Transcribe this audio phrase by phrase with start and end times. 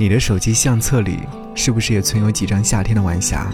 [0.00, 1.18] 你的手机相册里
[1.56, 3.52] 是不是也存有几张夏天的晚霞？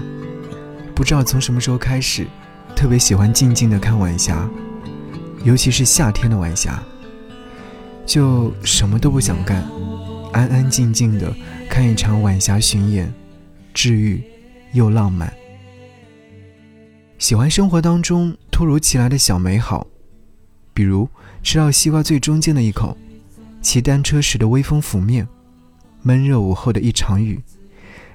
[0.94, 2.26] 不知道从什么时候开始，
[2.76, 4.46] 特别喜欢静静的看晚霞，
[5.42, 6.82] 尤其是夏天的晚霞，
[8.04, 9.66] 就什么都不想干，
[10.34, 11.34] 安安静静的
[11.70, 13.10] 看一场晚霞巡演，
[13.72, 14.22] 治愈
[14.72, 15.32] 又浪漫。
[17.18, 19.86] 喜欢生活当中突如其来的小美好，
[20.74, 21.08] 比如
[21.42, 22.94] 吃到西瓜最中间的一口，
[23.62, 25.26] 骑单车时的微风拂面。
[26.06, 27.42] 闷热午后的一场雨，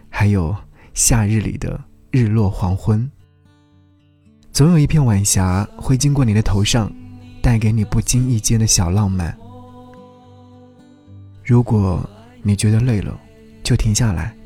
[0.09, 0.55] 还有
[0.93, 3.09] 夏日里的日落黄昏，
[4.51, 6.91] 总有一片晚霞会经过你的头上，
[7.41, 9.35] 带给你不经意间的小浪漫。
[11.43, 12.07] 如果
[12.43, 13.19] 你觉得累了，
[13.63, 14.37] 就停下来，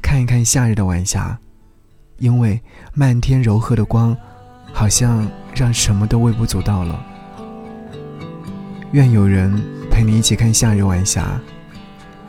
[0.00, 1.38] 看一看夏日的晚霞，
[2.20, 2.58] 因为
[2.94, 4.16] 漫天柔和的光，
[4.72, 7.04] 好像让什么都微不足道了。
[8.92, 11.38] 愿有人陪你一起看夏日晚霞。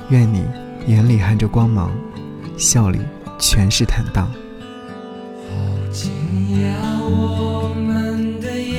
[0.10, 0.44] 愿你
[0.88, 1.92] 眼里含着光芒，
[2.58, 3.00] 笑里
[3.40, 4.28] 全是坦荡。
[4.28, 5.56] 好
[5.92, 6.12] 惊
[6.62, 6.66] 讶，
[7.02, 8.72] 我们的夜，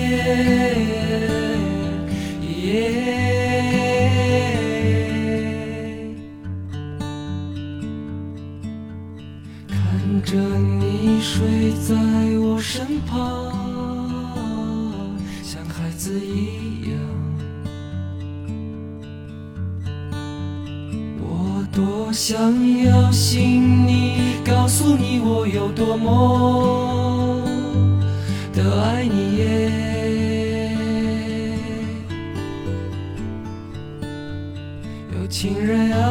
[9.69, 11.95] 看着你睡在
[12.39, 13.17] 我身旁，
[15.43, 16.84] 像孩子一样。
[22.15, 22.39] 想
[22.85, 27.43] 要信你，告诉你我有多么
[28.53, 30.77] 的爱你耶。
[35.13, 36.07] 有情人啊，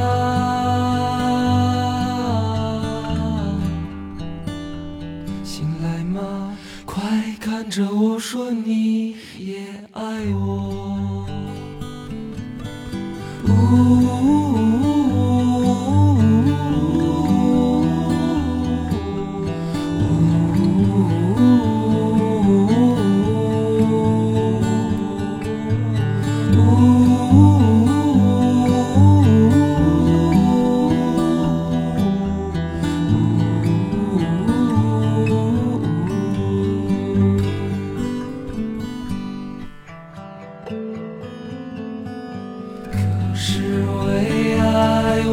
[5.46, 6.58] 醒来吗？
[6.86, 7.02] 快
[7.40, 11.26] 看着我说你也爱我。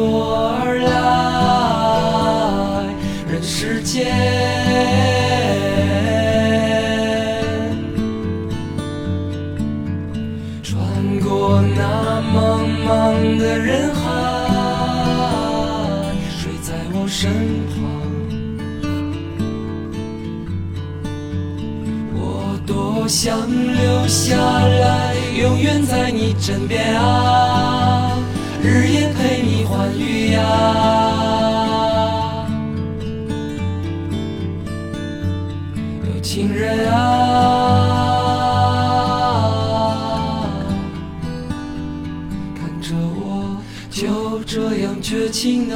[0.03, 0.91] 我而来
[3.31, 4.07] 人世间
[10.63, 10.79] 穿
[11.19, 14.01] 过那茫茫的人海
[16.29, 17.31] 睡在我身
[17.69, 17.75] 旁。
[22.13, 28.30] 我多想留下来永远在你枕边啊。
[28.63, 30.39] 日夜陪你欢愉呀。
[36.05, 36.97] 有情人啊。
[42.55, 43.57] 看着我
[43.89, 45.75] 就这样绝情的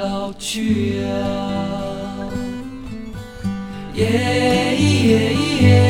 [0.00, 1.08] 老去啊！
[3.94, 5.89] 耶耶耶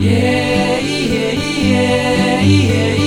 [0.00, 2.99] 耶咦耶咦耶咦耶。